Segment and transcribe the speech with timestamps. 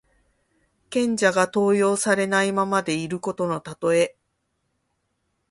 [0.89, 4.17] 賢者が登用されないままでいることのたとえ。